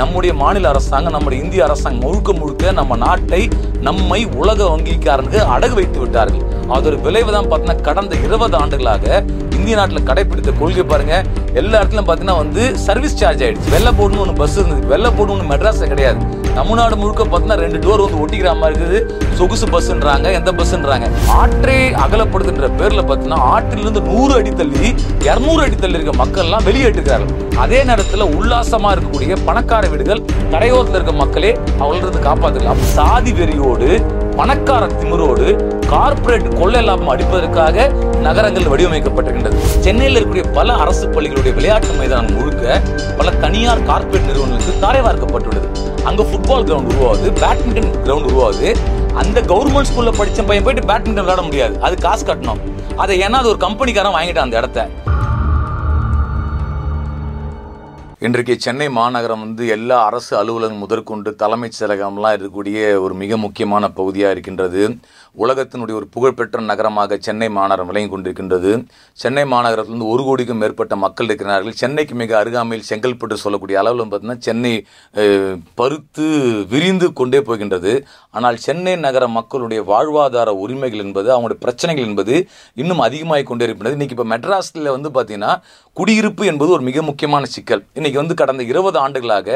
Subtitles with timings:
[0.00, 3.40] நம்முடைய மாநில அரசாங்கம் நம்முடைய இந்திய அரசாங்கம் முழுக்க முழுக்க நம்ம நாட்டை
[3.86, 6.44] நம்மை உலக வங்கிக்காரனுக்கு அடகு வைத்து விட்டார்கள்.
[6.74, 9.24] அதோட விளைவு தான் பார்த்தீங்கன்னா கடந்த இருபது ஆண்டுகளாக
[9.56, 11.14] இந்திய நாட்டில் கடைபிடித்த கொள்கை பாருங்க.
[11.60, 13.72] எல்லா இடத்துலையும் பார்த்தீங்கன்னா வந்து சர்வீஸ் சார்ஜ் ஆயிடுச்சு.
[13.74, 14.86] வெள்ளை போடணும்னு ஒன்று பஸ் இருந்தது.
[14.94, 16.20] வெள்ளை போடணும்னு ஒன்று கிடையாது.
[16.56, 18.98] தமிழ்நாடு முழுக்க பார்த்தீங்கன்னா ரெண்டு டோர் வந்து ஒட்டிக்கிற மாதிரி இருக்குது.
[19.38, 21.06] சொகுசு பஸ்ன்றாங்க எந்த பஸ்ன்றாங்க
[21.38, 24.84] ஆற்றை அகலப்படுத்துன்ற பேர்ல பார்த்தீங்கன்னா ஆற்றிலிருந்து நூறு அடி தள்ளி
[25.28, 27.32] இருநூறு அடி தள்ளி இருக்க மக்கள் எல்லாம் வெளியேற்றுகிறார்கள்
[27.64, 33.88] அதே நேரத்தில் உல்லாசமா இருக்கக்கூடிய பணக்கார வீடுகள் கரையோரத்தில் இருக்க மக்களே அவளிருந்து காப்பாத்துக்கலாம் சாதி வெறியோடு
[34.36, 35.48] பணக்கார திமிரோடு
[35.94, 37.84] கார்ப்பரேட் கொள்ளை லாபம் அடிப்பதற்காக
[38.26, 39.58] நகரங்கள் வடிவமைக்கப்பட்டிருக்கின்றது.
[39.84, 42.80] சென்னையில் இருக்கக்கூடிய பல அரசு பள்ளிகளுடைய விளையாட்டு மைதானம் முழுக்க
[43.18, 45.68] பல தனியார் கார்ப்பரேட் நிறுவனங்களுக்கு தாரை வார்க்கப்பட்டுள்ளது.
[46.04, 48.70] அங்க ஃபுட்பால் கிரவுண்ட் உருவாகுது பேட்மிண்டன் கிரவுண்ட் உருவாகுது.
[49.14, 51.80] அந்த கவர்மெண்ட் ஸ்கூல்ல படிச்ச பையன் போயிட்டு பேட்மிண்டன் விளையாட முடியாது.
[51.80, 52.62] அது காசு கட்டணும்.
[52.96, 54.88] அதை ஏன்னா அது ஒரு கம்பெனிக்காரன் வாங்கிட்டான் அந்த இடத்த.
[58.26, 64.34] இன்றைக்கு சென்னை மாநகரம் வந்து எல்லா அரசு அலுவலகம் முதற்கொண்டு தலைமைச் செயலகம்லாம் இருக்கக்கூடிய ஒரு மிக முக்கியமான பகுதியாக
[64.34, 64.82] இருக்கின்றது.
[65.44, 68.70] உலகத்தினுடைய ஒரு புகழ்பெற்ற நகரமாக சென்னை மாநகரம் விளங்கி கொண்டிருக்கின்றது.
[69.22, 71.76] சென்னை மாநகரத்திலிருந்து ஒரு கோடிக்கும் மேற்பட்ட மக்கள் இருக்கிறார்கள்.
[71.82, 74.72] சென்னைக்கு மிக அருகாமையில் செங்கல்பட்டு சொல்லக்கூடிய அளவில் பார்த்தீங்கன்னா சென்னை
[75.80, 76.28] பருத்து
[76.72, 77.94] விரிந்து கொண்டே போகின்றது.
[78.30, 82.36] ஆனால் சென்னை நகர மக்களுடைய வாழ்வாதார உரிமைகள் என்பது அவங்களுடைய பிரச்சனைகள் என்பது
[82.82, 83.98] இன்னும் அதிகமாகிக் கொண்டே இருக்கின்றது.
[83.98, 85.52] இன்றைக்கி இப்போ மெட்ராஸில் வந்து பார்த்திங்கன்னா
[85.96, 87.84] குடியிருப்பு என்பது ஒரு மிக முக்கியமான சிக்கல்.
[87.94, 89.48] இன்றைக்கி இன்றைக்கு வந்து கடந்த இருபது ஆண்டுகளாக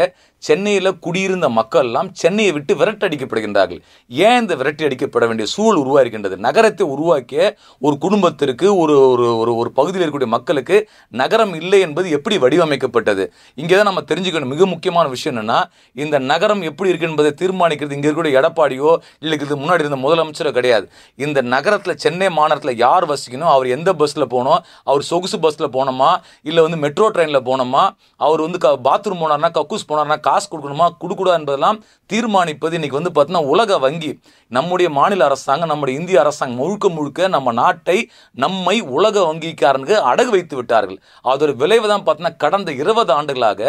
[0.42, 3.80] சென்னையில் குடியிருந்த மக்கள் எல்லாம் சென்னையை விட்டு விரட்டடிக்கப்படுகின்றார்கள்.
[4.10, 7.40] ஏன் இந்த விரட்டி அடிக்கப்பட வேண்டிய சூழல் உருவாகின்றது நகரத்தை உருவாக்கிய
[7.86, 10.76] ஒரு குடும்பத்திற்கு ஒரு ஒரு ஒரு ஒரு பகுதியில் இருக்கக்கூடிய மக்களுக்கு
[11.22, 13.26] நகரம் இல்லை என்பது எப்படி வடிவமைக்கப்பட்டது?
[13.62, 14.52] இங்கே தான் நம்ம தெரிஞ்சுக்கணும்.
[14.54, 15.58] மிக முக்கியமான விஷயம் என்னென்னா
[16.04, 18.92] இந்த நகரம் எப்படி இருக்கு என்பதை தீர்மானிக்கிறது இங்கே இருக்கக்கூடிய எடப்பாடியோ
[19.24, 20.88] இல்லை இதுக்கு முன்னாடி இருந்த முதலமைச்சரோ கிடையாது.
[21.26, 23.52] இந்த நகரத்தில் சென்னை மாநகரத்தில் யார் வசிக்கணும்?
[23.56, 24.60] அவர் எந்த பஸ்ஸில் போகணும்?
[24.90, 26.12] அவர் சொகுசு பஸ்ஸில் போனோமா
[26.50, 27.84] இல்லை வந்து மெட்ரோ ட்ரெயினில் போனோமா
[28.26, 30.88] அவர் வந்து க பாத்ரூம் போனார்னா கக்கூஸ் போனார்னா காசு கொடுக்கணுமா?
[31.02, 31.78] கொடுக்கூடா என்பதெல்லாம்
[32.10, 34.10] தீர்மானிப்பது இன்றைக்கி வந்து பார்த்தீங்கன்னா உலக வங்கி.
[34.56, 37.98] நம்முடைய மாநில அரசாங்கம் நம்முடைய இந்திய அரசாங்கம் முழுக்க முழுக்க நம்ம நாட்டை
[38.44, 40.98] நம்மை உலக வங்கிக்காரனுக்கு அடகு வைத்து விட்டார்கள்.
[41.32, 43.60] அதோட விளைவு தான் பார்த்தீங்கன்னா கடந்த இருபது ஆண்டுகளாக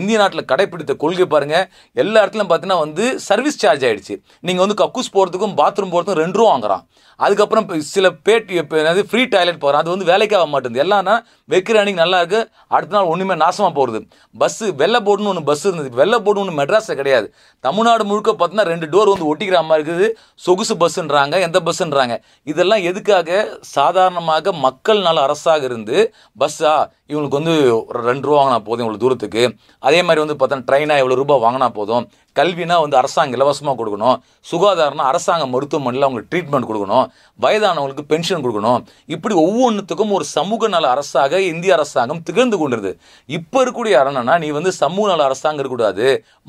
[0.00, 1.66] இந்திய நாட்டில் கடைபிடித்த கொள்கை பாருங்கள்
[2.02, 4.16] எல்லா இடத்துலையும் பார்த்தீங்கன்னா வந்து சர்வீஸ் சார்ஜ் ஆகிடுச்சு
[4.48, 6.84] நீங்கள் வந்து கக்கூஸ் போகிறதுக்கும் பாத்ரூம் போகிறதுக்கும் ரெண்டு ரூபா வாங்குறான்.
[7.20, 10.84] அதுக்கப்புறம் சில பேட்டி இப்போ ஃப்ரீ டாய்லெட் போகிறான் அது வந்து வேலைக்கே ஆக மாட்டேங்குது.
[10.84, 11.14] எல்லாம்னா
[11.52, 13.98] வைக்கிற அன்னைக்கு நல்லா இருக்குது அடுத்த நாள் ஒன்றுமே நாசமாக போகிறது
[14.42, 15.90] பஸ்ஸு வெள்ளை போர்டுன்னு ஒன்று பஸ் இருந்தது.
[16.00, 17.26] வெள்ளை போர்டு ஒன்று மெட்ராஸில் கிடையாது.
[17.64, 20.08] தமிழ்நாடு முழுக்க பார்த்தீங்கன்னா ரெண்டு டோர் வந்து ஒட்டிக்கிற மாதிரி இருக்குது.
[20.46, 22.16] சொகுசு பஸ்ஸுன்றாங்க எந்த பஸ்ஸுன்றாங்க
[22.52, 23.30] இதெல்லாம் எதுக்காக?
[23.76, 25.96] சாதாரணமாக மக்கள் நல்ல அரசாக இருந்து
[26.42, 26.74] பஸ்ஸா
[27.12, 27.54] இவங்களுக்கு வந்து
[27.90, 29.42] ஒரு ரெண்டு ரூபா வாங்கினா போதும் இவ்வளோ தூரத்துக்கு.
[29.88, 32.04] அதே மாதிரி வந்து பார்த்தா ட்ரெயினாக எவ்வளோ ரூபாய் வாங்கினா போதும்.
[32.38, 34.16] கல்வினா வந்து அரசாங்கம் இலவசமாக கொடுக்கணும்.
[34.50, 37.06] சுகாதாரம்னா அரசாங்க மருத்துவமனையில் அவங்களுக்கு ட்ரீட்மெண்ட் கொடுக்கணும்.
[37.44, 38.80] வயதானவங்களுக்கு பென்ஷன் கொடுக்கணும்.
[39.14, 42.92] இப்படி ஒவ்வொன்றுத்துக்கும் ஒரு சமூக நல அரசாக இந்திய அரசாங்கம் திகழ்ந்து கொண்டிருது.
[43.38, 46.08] இப்போ இருக்கக்கூடிய அரணனா நீ வந்து சமூக நல அரசாங்கம் இருக்கக்கூடாது.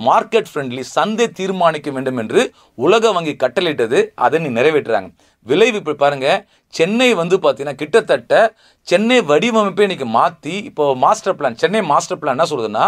[0.09, 2.43] மார்க்கெட் ஃப்ரெண்ட்லி சந்தை தீர்மானிக்க வேண்டும் என்று
[2.87, 4.01] உலக வங்கி கட்டளையிட்டது.
[4.25, 5.09] அதை நீ நிறைவேற்றுறாங்க.
[5.49, 6.27] விளைவு இப்போ பாருங்க.
[6.73, 8.33] சென்னை வந்து பார்த்தீங்கன்னா கிட்டத்தட்ட
[8.87, 12.85] சென்னை வடிவமைப்பை இன்னைக்கு மாற்றி இப்போ master plan Chennai master plan என்ன சொல்லுதுன்னா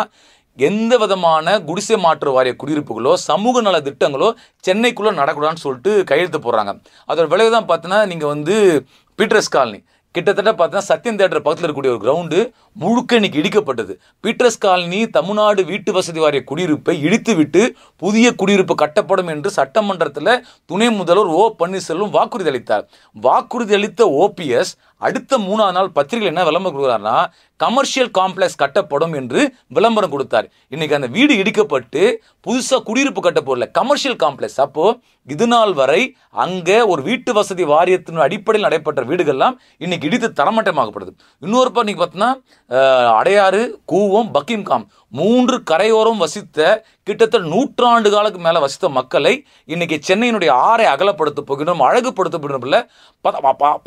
[0.68, 4.30] எந்த விதமான குடிசை மாற்று வாரிய குடியிருப்புகளோ சமூக நல திட்டங்களோ
[4.68, 6.74] சென்னைக்குள்ளே நடக்கூடாதுன்னு சொல்லிட்டு கையெழுத்து போடுறாங்க.
[7.10, 8.56] அதோட விளைவு தான் பார்த்தீங்கன்னா நீங்கள் வந்து
[9.20, 9.80] பீட்டர்ஸ் காலனி.
[10.16, 12.38] கிட்டத்தட்ட பார்த்தீங்கன்னா சத்தியம் தேட்டர் பக்கத்தில் இருக்கக்கூடிய ஒரு கிரவுண்டு
[12.82, 13.94] முழுக்க இன்னைக்கு இடிக்கப்பட்டது.
[14.24, 17.62] பீட்டர்ஸ் காலனி தமிழ்நாடு வீட்டு வசதி வாரிய குடியிருப்பை இடித்துவிட்டு
[18.04, 20.32] புதிய குடியிருப்பு கட்டப்படும் என்று சட்டமன்றத்தில்
[20.72, 22.86] துணை முதல்வர் ஓ பன்னீர்செல்வம் வாக்குறுதி அளித்தார்.
[23.16, 27.18] வாக்குறுதி அளித்த ஓபிஎஸ் அடுத்த மூணாவது நாள் பத்திரிகை என்ன விளம்பரம் கொடுக்குறாருன்னா
[27.60, 29.42] கமர்ஷியல் காம்ப்ளெக்ஸ் கட்டப்படும் என்று
[29.76, 30.48] விளம்பரம் கொடுத்தார்.
[30.74, 32.02] இன்னைக்கு அந்த வீடு இடிக்கப்பட்டு
[32.48, 34.86] புதுசாக குடியிருப்பு கட்டப்படல கமர்ஷியல் காம்ப்ளெக்ஸ் அப்போ
[35.28, 36.02] இது நாள் வரை
[36.44, 39.56] அங்கே ஒரு வீட்டு வசதி வாரியத்தின் அடிப்படையில் நடைபெற்ற வீடுகள்லாம்
[39.86, 42.30] இன்னைக்கு இடித்து தரமட்டமாகப்படுது இன்னொரு பக்கம் பார்த்தோன்னா
[43.20, 43.62] அடையாறு
[43.94, 46.60] கூவம் பக்கிம்காம் மூன்று கரையோரம் வசித்த
[47.08, 49.34] கிட்டத்தட்ட நூற்றாண்டு காலத்துக்கு மேலே வசித்த மக்களை
[49.70, 52.80] இன்னைக்கு சென்னையினுடைய ஆறை அகலப்படுத்த போகிறோம் அழகுபடுத்த போகிறோம்ல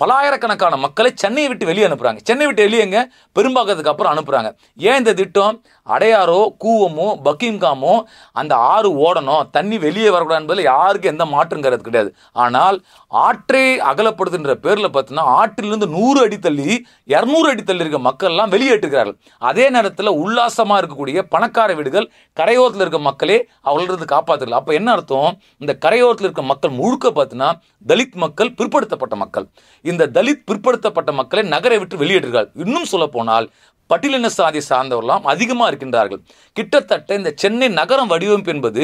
[0.01, 3.01] பலாயிரக்கணக்கான மக்களை சென்னையை விட்டு வெளியே அனுப்புகிறாங்க சென்னை விட்டு வெளியேங்க
[3.37, 4.51] பெரும்பாக்கத்துக்கு அப்புறம் அனுப்புகிறாங்க
[4.81, 5.57] ஏன் இந்த திட்டம்?
[5.95, 7.95] அடையாரோ கூவமோ பக்கிம்காமோ
[8.41, 9.45] அந்த ஆறு ஓடணும்.
[9.57, 12.11] தண்ணி வெளியே வரக்கூடாது என்பதில் யாருக்கும் எந்த மாற்றுங்கிறது கிடையாது.
[12.45, 12.79] ஆனால்
[13.27, 16.69] ஆற்றை அகலப்படுத்துன்ற பேரில் பார்த்தீங்கன்னா ஆற்றிலிருந்து நூறு அடி தள்ளி
[17.15, 19.17] இரநூறு அடி தள்ளி இருக்க மக்கள் எல்லாம் வெளியேற்றுகிறார்கள்
[19.51, 23.39] அதே நேரத்தில் உல்லாசமாக இருக்கக்கூடிய பணக்கார வீடுகள் கரையோரத்தில் இருக்க மக்களே
[23.69, 25.33] அவர்களிருந்து காப்பாற்றுகள் அப்போ என்ன அர்த்தம்?
[25.63, 27.51] இந்த கரையோரத்தில் இருக்க மக்கள் முழுக்க பார்த்தீங்கன்னா
[27.91, 29.47] தலித் மக்கள் பிற்படுத்தப்பட்ட மக்கள்.
[29.85, 32.57] இந்த தலித் பிற்படுத்தப்பட்ட மக்களை நகரை விட்டு வெளியேற்றுகிறார்கள்.
[32.65, 33.49] இன்னும் சொல்ல போனால்
[33.91, 36.21] பட்டியலின சாதி சார்ந்தவர்களாம் அதிகமாக இருக்கின்றார்கள்
[36.57, 38.83] கிட்டத்தட்ட இந்த சென்னை நகரம் வடிவமைப்பு என்பது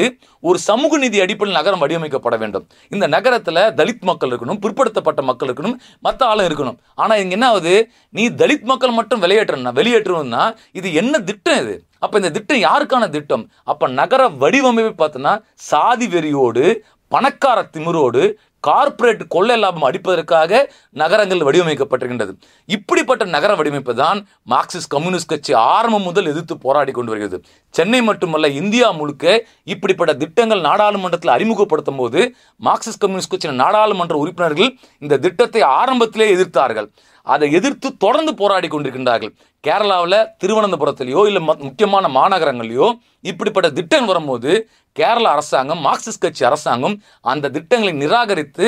[0.49, 2.65] ஒரு சமூக நீதி அடிப்படையில் நகரம் வடிவமைக்கப்பட வேண்டும்.
[2.93, 5.77] இந்த நகரத்தில் தலித் மக்கள் இருக்கணும் பிற்படுத்தப்பட்ட மக்கள் இருக்கணும்
[6.07, 6.77] மற்ற ஆளும் இருக்கணும்.
[7.03, 7.75] ஆனால் இங்கே என்ன ஆகுது?
[8.17, 10.43] நீ தலித் மக்கள் மட்டும் வெளியேற்றணும் வெளியேற்றணும்னா
[10.79, 11.75] இது என்ன திட்டம் இது?
[12.05, 13.43] அப்போ இந்த திட்டம் யாருக்கான திட்டம்?
[13.71, 15.33] அப்போ நகர வடிவமைப்பு பார்த்தோன்னா
[15.71, 16.65] சாதி வெறியோடு
[17.13, 18.21] பணக்கார திமிரோடு
[18.63, 20.61] கார்ப்பரேட் கொள்ளை லாபம் அடிப்பதற்காக
[21.01, 22.33] நகரங்கள் வடிவமைக்கப்பட்டிருக்கின்றது.
[22.69, 24.19] இப்படிப்பட்ட நகர வடிவமைப்பு தான்
[24.53, 27.39] மார்க்சிஸ்ட் கம்யூனிஸ்ட் கட்சி ஆரம்பம் முதல் எதிர்த்து போராடி கொண்டு வருகிறது.
[27.73, 29.25] சென்னை மட்டுமல்ல இந்தியா முழுக்க
[29.73, 32.21] இப்படிப்பட்ட திட்டங்கள் நாடாளுமன்றத்தில் அறிமுகப்படுத்தும் போது
[32.69, 36.89] மார்க்சிஸ்ட் கம்யூனிஸ்ட் கட்சியின் நாடாளுமன்ற உறுப்பினர்கள் இந்த திட்டத்தை ஆரம்பத்திலே எதிர்த்தார்கள்.
[37.27, 39.31] அதை எதிர்த்து தொடர்ந்து போராடி கொண்டிருக்கின்றார்கள்.
[39.63, 42.87] கேரளாவில் திருவனந்தபுரத்திலேயோ இல்லை முக்கியமான மாநகரங்களையோ
[43.31, 44.51] இப்படிப்பட்ட திட்டம் வரும்போது
[44.99, 46.95] கேரள அரசாங்கம் மார்க்சிஸ்ட் கட்சி அரசாங்கம்
[47.31, 48.67] அந்த திட்டங்களை நிராகரித்து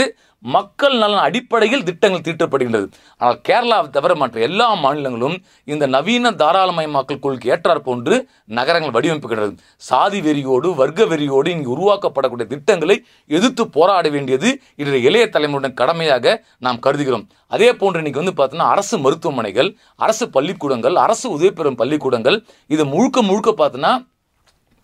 [0.55, 2.85] மக்கள் நலன் அடிப்படையில் திட்டங்கள் தீட்டப்படுகின்றது.
[3.21, 5.35] ஆனால் கேரளாவை தவிர மற்ற எல்லா மாநிலங்களும்
[5.71, 8.15] இந்த நவீன தாராளமயமாக்கல் கொள்கை ஏற்றார் போன்று
[8.57, 9.53] நகரங்கள் வடிவமைப்புகின்றது.
[9.87, 12.95] சாதி வெறியோடு வர்க்க வெறியோடு இங்கு உருவாக்கப்படக்கூடிய திட்டங்களை
[13.37, 16.35] எதிர்த்து போராட வேண்டியது இன்றைய இளைய தலைமுறையின் கடமையாக
[16.67, 17.25] நாம் கருதுகிறோம்.
[17.55, 19.71] அதே போன்று இன்னைக்கு வந்து பார்த்தோன்னா அரசு மருத்துவமனைகள்
[20.05, 22.39] அரசு பள்ளிக்கூடங்கள் அரசு உதவி பெறும் பள்ளிக்கூடங்கள்
[22.75, 23.93] இது முழுக்க முழுக்க பார்த்தோன்னா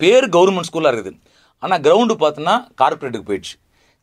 [0.00, 1.18] பேர் கவர்மெண்ட் ஸ்கூலாக இருக்குது.
[1.58, 3.54] ஆனால் கிரவுண்டு பார்த்தோன்னா கார்ப்பரேட்டுக்கு போயிடுச்சு.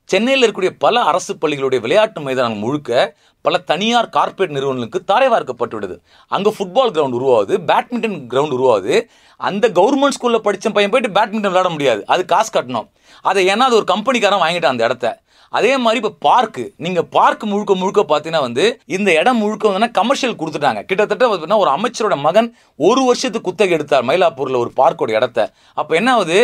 [0.05, 5.97] சென்னையில் இருக்கக்கூடிய பல அரசு பள்ளிகளுடைய விளையாட்டு மைதானம் முழுக்க பல தனியார் கார்ப்பரேட் நிறுவனங்களுக்கு தாரை வார்க்கப்பட்டு விடுது.
[6.27, 9.07] அங்கே ஃபுட்பால் கிரவுண்ட் உருவாகுது பேட்மிண்டன் கிரவுண்ட் உருவாகுது.
[9.37, 12.05] அந்த கவர்மெண்ட் ஸ்கூலில் படித்த பையன் போயிட்டு பேட்மிண்டன் விளையாட முடியாது.
[12.05, 12.87] அது காசு கட்டணும்.
[13.21, 15.22] அதை ஏன்னா அது ஒரு கம்பெனிக்காரன் வாங்கிட்டான் அந்த இடத்த.
[15.57, 18.65] அதே மாதிரி இப்போ பார்க்கு நீங்கள் பார்க் முழுக்க முழுக்க பார்த்தீங்கன்னா வந்து
[18.97, 20.81] இந்த இடம் முழுக்க வந்து கமர்ஷியல் கொடுத்துட்டாங்க.
[20.89, 22.49] கிட்டத்தட்ட பார்த்தீங்கன்னா ஒரு அமைச்சரோட மகன்
[22.89, 25.49] ஒரு வருஷத்துக்கு குத்தகை எடுத்தார் மயிலாப்பூரில் ஒரு பார்க்கோட இடத்த.
[25.81, 26.39] அப்போ என்ன ஆகுது?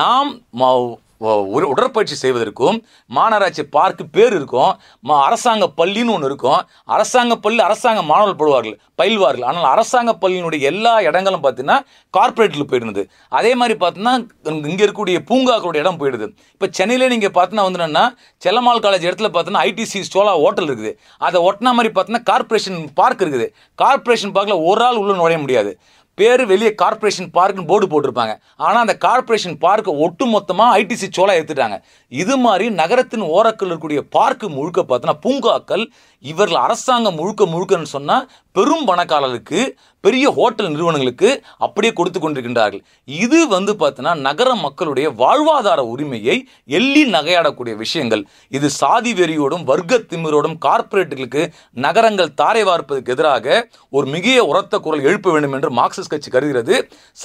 [0.00, 0.30] நாம்
[1.70, 2.76] உடற்பயிற்சி செய்வதற்கும்
[3.16, 4.72] மாநகராட்சி பார்க்கு பேர் இருக்கும்
[5.08, 6.60] மா அரசாங்க பள்ளின்னு ஒன்று இருக்கும்.
[6.96, 9.46] அரசாங்க பள்ளி அரசாங்க மாணவர்கள் படுவார்கள் பயில்வார்கள்.
[9.50, 11.78] ஆனால் அரசாங்க பள்ளியினுடைய எல்லா இடங்களும் பார்த்தீங்கன்னா
[12.18, 13.04] கார்ப்பரேட்டில் போயிடுது.
[13.38, 14.14] அதே மாதிரி பார்த்தீங்கன்னா
[14.70, 16.28] இங்கே இருக்கக்கூடிய பூங்காக்களுடைய இடம் போயிடுது.
[16.54, 18.04] இப்போ சென்னையிலே நீங்கள் பார்த்தீங்கன்னா வந்து என்னென்னா
[18.46, 20.92] செல்லமால் காலேஜ் இடத்துல பார்த்தீங்கன்னா ஐடிசி ஸ்டோலா ஹோட்டல் இருக்குது.
[21.28, 23.48] அதை ஒட்டினா மாதிரி பார்த்தீங்கன்னா கார்பரேஷன் பார்க் இருக்குது.
[23.84, 25.72] கார்ப்பரேஷன் பார்க்கில் ஒரு ஆள் உள்ளே நுழைய முடியாது.
[26.20, 28.34] பேர் வெளியே கார்ப்பரேஷன் பார்க்னு போர்டு போட்டிருப்பாங்க.
[28.66, 31.78] ஆனால் அந்த கார்ப்பரேஷன் பார்க்கை ஒட்டு மொத்தமாக ஐடிசி சோலா எடுத்துட்டாங்க.
[32.22, 35.84] இது மாதிரி நகரத்தின் ஓரக்கள் இருக்கக்கூடிய பார்க்கு முழுக்க பார்த்தோன்னா பூங்காக்கள்
[36.24, 38.24] இவர்கள் அரசாங்கம் முழுக்க முழுக்கன்னு சொன்னால்
[38.56, 39.60] பெரும் பணக்காரர்களுக்கு
[40.04, 41.28] பெரிய ஹோட்டல் நிறுவனங்களுக்கு
[41.64, 42.82] அப்படியே கொடுத்து கொண்டிருக்கின்றார்கள்.
[43.24, 46.36] இது வந்து பார்த்தீங்கன்னா நகர மக்களுடைய வாழ்வாதார உரிமையை
[46.78, 48.22] எள்ளி நகையாடக்கூடிய விஷயங்கள்.
[48.56, 51.42] இது சாதி வெறியோடும் வர்க்க திமிரோடும் கார்ப்பரேட்டுகளுக்கு
[51.86, 53.58] நகரங்கள் தாரை வார்ப்பதற்கு எதிராக
[53.96, 56.74] ஒரு மிக உரத்த குரல் எழுப்ப வேண்டும் என்று மார்க்சிஸ்ட் கட்சி கருதுகிறது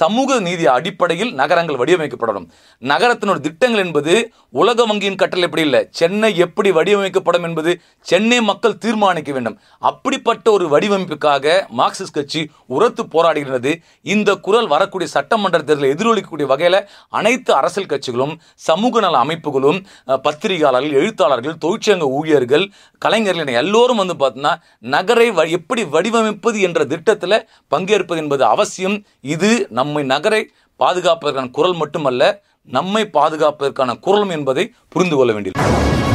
[0.00, 2.46] சமூக நீதி அடிப்படையில் நகரங்கள் வடிவமைக்கப்படணும்.
[2.82, 4.14] நகரத்தினோட திட்டங்கள் என்பது
[4.62, 5.82] உலக வங்கியின் கட்டளை எப்படி இல்லை?
[6.00, 7.72] சென்னை எப்படி வடிவமைக்கப்படும் என்பது
[8.10, 9.58] சென்னை மக்கள் தீர்மானிக்க வேண்டும்.
[9.90, 12.42] அப்படிப்பட்ட ஒரு வடிவமைப்புக்காக மார்க்சிஸ்ட் கட்சி
[12.76, 13.72] உரத்து போராடுகிறது
[14.14, 16.80] இந்த குரல் வரக்கூடிய சட்டமன்ற தேர்தலை எதிரொலிக்கக்கூடிய வகையில்
[17.18, 18.34] அனைத்து அரசியல் கட்சிகளும்
[18.68, 19.80] சமூக நல அமைப்புகளும்
[20.26, 22.64] பத்திரிகையாளர்கள் எழுத்தாளர்கள் தொழிற்சங்க ஊழியர்கள்
[23.02, 24.52] கலைஞர்கள் என எல்லோரும் வந்து பார்த்தீங்கன்னா
[24.94, 25.26] நகரை
[25.58, 27.36] எப்படி வடிவமைப்பது என்ற திட்டத்தில்
[27.72, 28.73] பங்கேற்பது என்பது அவசியம்.
[28.76, 30.40] அவசியம் இது நம்மை நகரை
[30.80, 32.22] பாதுகாப்பதற்கான குரல் மட்டுமல்ல
[32.68, 36.13] நம்மை பாதுகாப்பதற்கான குரலும் என்பதை புரிந்து கொள்ள வேண்டியது